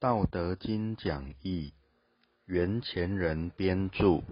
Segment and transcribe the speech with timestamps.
[0.00, 1.72] 道德经讲义，
[2.44, 4.22] 元前人编著，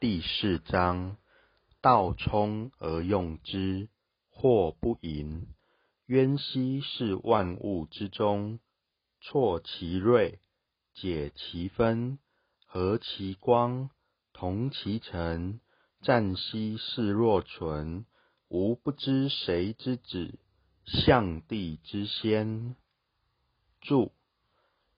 [0.00, 1.16] 第四章：
[1.80, 3.88] 道冲而用之，
[4.30, 5.46] 或不盈。
[6.06, 8.58] 渊兮是万物之中，
[9.20, 10.40] 错其锐，
[10.92, 12.18] 解其分，
[12.66, 13.90] 和其光，
[14.32, 15.60] 同其尘。
[16.00, 18.06] 湛兮是若存，
[18.48, 20.36] 吾不知谁之子，
[20.84, 22.74] 象帝之先。
[23.80, 24.10] 注。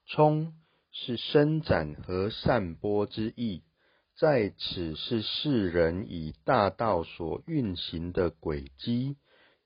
[0.07, 0.53] 冲
[0.93, 3.63] 是伸展和散播之意，
[4.17, 9.17] 在此是世人以大道所运行的轨迹，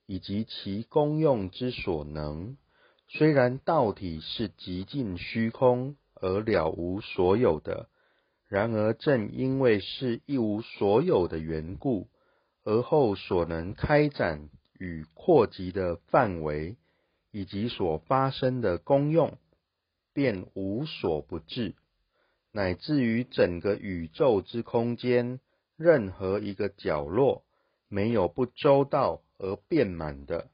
[0.07, 2.57] 以及其功用之所能。
[3.09, 7.89] 虽然道体是极尽虚空而了无所有的，
[8.49, 12.09] 然而正因为是一无所有的缘故，
[12.65, 14.49] 而后所能开展
[14.79, 16.77] 与扩及的范围，
[17.33, 19.37] 以及所发生的功用。
[20.19, 21.77] 便无所不至，
[22.51, 25.39] 乃至于整个宇宙之空间，
[25.77, 27.45] 任何一个角落，
[27.87, 30.51] 没有不周到而遍满的。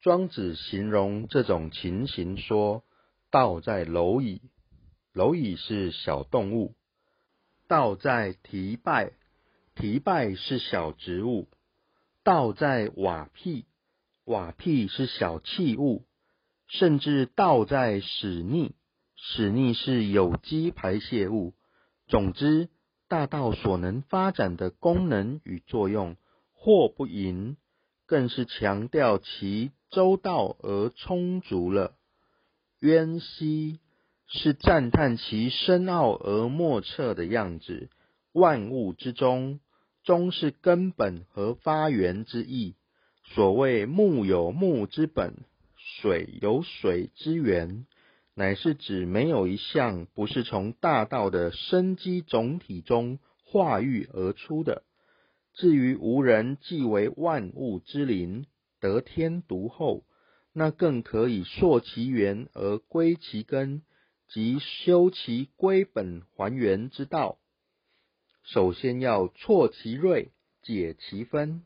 [0.00, 2.82] 庄子形容这种情形说
[3.30, 4.40] ：“道在蝼蚁，
[5.12, 6.74] 蝼蚁是小动物；
[7.68, 9.12] 道在提拜，
[9.74, 11.50] 提拜是小植物；
[12.22, 13.66] 道在瓦辟，
[14.24, 16.06] 瓦辟是小器物；
[16.68, 18.72] 甚至道在屎溺。”
[19.26, 21.54] 屎溺是有机排泄物。
[22.06, 22.68] 总之，
[23.08, 26.16] 大道所能发展的功能与作用，
[26.52, 27.56] 或不盈，
[28.06, 31.94] 更是强调其周到而充足了。
[32.80, 33.80] 渊兮
[34.26, 37.88] 是赞叹其深奥而莫测的样子。
[38.32, 39.58] 万物之中，
[40.02, 42.74] 终是根本和发源之意。
[43.24, 45.32] 所谓木有木之本，
[45.76, 47.86] 水有水之源。
[48.36, 54.82] 乃是指没有一项不是从大道的生机总体中化育而出的。
[55.52, 58.46] 至于无人即为万物之灵，
[58.80, 60.04] 得天独厚，
[60.52, 63.82] 那更可以溯其源而归其根，
[64.28, 67.38] 即修其归本还原之道。
[68.42, 71.62] 首先要挫其锐，解其分。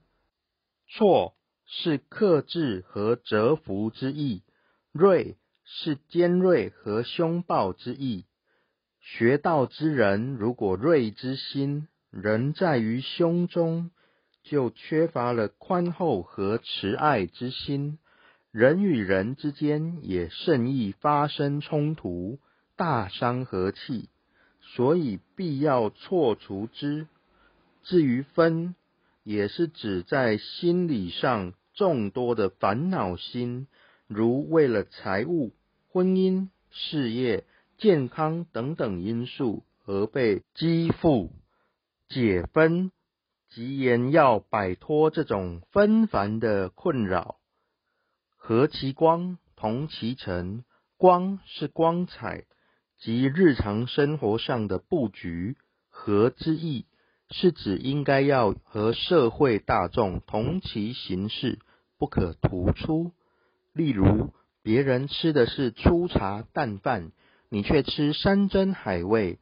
[0.86, 1.34] 挫
[1.64, 4.42] 是克制和折服之意，
[4.92, 5.38] 锐。
[5.70, 8.24] 是尖锐和凶暴之意。
[9.00, 13.90] 学道之人，如果锐之心仍在于胸中，
[14.42, 17.98] 就缺乏了宽厚和慈爱之心。
[18.50, 22.38] 人与人之间也甚易发生冲突，
[22.76, 24.08] 大伤和气，
[24.62, 27.06] 所以必要错除之。
[27.82, 28.74] 至于分，
[29.22, 33.66] 也是指在心理上众多的烦恼心，
[34.06, 35.52] 如为了财物。
[35.90, 37.44] 婚姻、事业、
[37.78, 41.32] 健康等等因素而被积负
[42.08, 42.92] 解分，
[43.48, 47.36] 即言要摆脱这种纷繁的困扰。
[48.36, 50.64] 和其光，同其尘。
[50.98, 52.44] 光是光彩，
[52.98, 55.56] 即日常生活上的布局。
[55.88, 56.84] 和之意，
[57.30, 61.58] 是指应该要和社会大众同其行事，
[61.96, 63.12] 不可突出。
[63.72, 64.34] 例如。
[64.62, 67.12] 别人吃的是粗茶淡饭，
[67.48, 69.38] 你却吃山珍海味；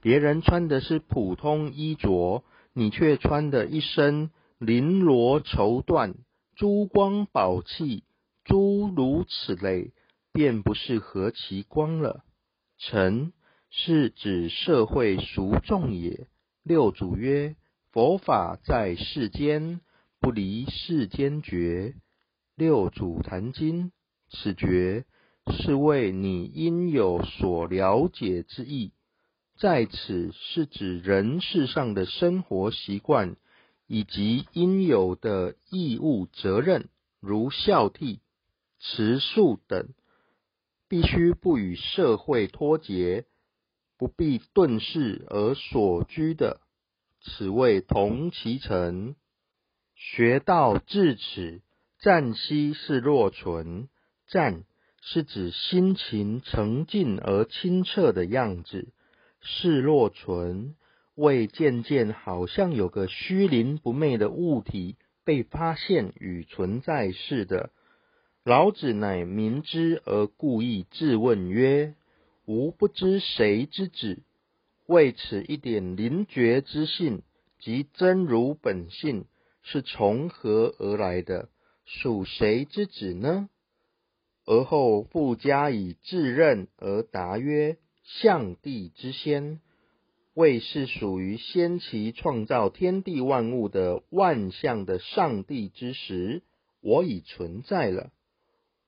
[0.00, 2.44] 别人穿的是普通衣着，
[2.74, 6.14] 你却穿的一身绫罗绸缎、
[6.56, 8.04] 珠光宝气，
[8.44, 9.92] 诸如此类，
[10.32, 12.24] 便不是合其光了。
[12.78, 13.32] 尘
[13.70, 16.26] 是指社会俗众也。
[16.62, 17.56] 六祖曰：
[17.92, 19.80] 佛法在世间，
[20.20, 21.94] 不离世间觉。
[22.56, 23.92] 六祖坛经。
[24.30, 25.04] 此觉
[25.58, 28.92] 是为你应有所了解之意，
[29.56, 33.36] 在此是指人世上的生活习惯
[33.86, 36.88] 以及应有的义务责任，
[37.20, 38.18] 如孝悌、
[38.80, 39.94] 慈恕等，
[40.88, 43.24] 必须不与社会脱节，
[43.96, 46.60] 不必遁世而所居的。
[47.22, 49.16] 此谓同其尘。
[49.94, 51.62] 学道至此，
[51.98, 53.88] 暂息是若存。
[54.26, 54.64] 湛
[55.00, 58.88] 是指心情澄净而清澈的样子，
[59.40, 60.74] 视若存，
[61.14, 67.70] 为渐渐好像有个虚灵不昧的物体被发现与存在似的。
[68.44, 71.94] 老子乃明之而故意质问曰
[72.46, 74.22] ：“吾不知谁之子？”
[74.86, 77.22] 为此一点灵觉之性
[77.58, 79.24] 及真如本性
[79.62, 81.48] 是从何而来的？
[81.84, 83.48] 属谁之子呢？
[84.46, 89.60] 而后不加以自认而答曰：象帝之先，
[90.34, 96.42] 谓是属于先期创造天地万物的万象的上帝之时，
[96.80, 98.12] 我已存在了。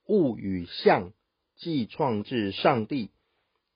[0.07, 1.13] 物与象
[1.57, 3.11] 既创制上帝，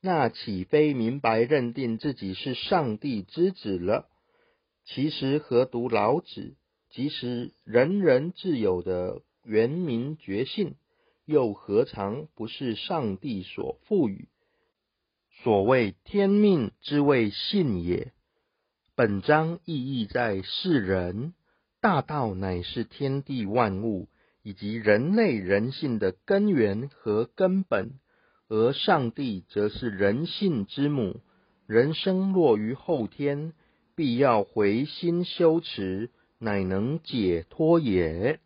[0.01, 4.09] 那岂非明白认定自己是上帝之子了？
[4.85, 6.55] 其实何独老子，
[6.91, 10.77] 即使人人自有的原名觉性，
[11.25, 14.29] 又何尝不是上帝所赋予？
[15.43, 18.13] 所谓天命之谓性也。
[18.95, 21.35] 本章意义在世人，
[21.81, 24.09] 大道乃是天地万物
[24.43, 27.99] 以及人类人性的根源和根本，
[28.49, 31.21] 而上帝则是人性之母。
[31.67, 33.53] 人生落于后天。
[33.95, 38.41] 必要回心修持，乃能解脱也。